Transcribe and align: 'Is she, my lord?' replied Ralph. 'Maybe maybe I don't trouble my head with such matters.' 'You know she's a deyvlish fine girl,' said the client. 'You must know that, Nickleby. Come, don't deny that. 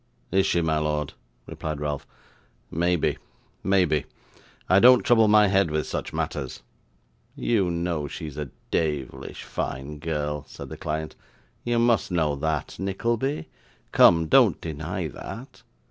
'Is 0.31 0.47
she, 0.47 0.61
my 0.63 0.79
lord?' 0.79 1.13
replied 1.45 1.79
Ralph. 1.79 2.07
'Maybe 2.71 3.19
maybe 3.63 4.05
I 4.67 4.79
don't 4.79 5.03
trouble 5.03 5.27
my 5.27 5.45
head 5.47 5.69
with 5.69 5.85
such 5.85 6.11
matters.' 6.11 6.63
'You 7.35 7.69
know 7.69 8.07
she's 8.07 8.35
a 8.35 8.49
deyvlish 8.71 9.43
fine 9.43 9.99
girl,' 9.99 10.45
said 10.47 10.69
the 10.69 10.75
client. 10.77 11.15
'You 11.63 11.77
must 11.77 12.09
know 12.09 12.35
that, 12.37 12.79
Nickleby. 12.79 13.47
Come, 13.91 14.25
don't 14.25 14.59
deny 14.59 15.07
that. 15.07 15.61